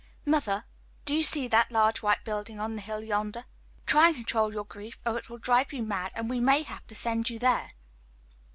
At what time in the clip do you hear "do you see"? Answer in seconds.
1.05-1.47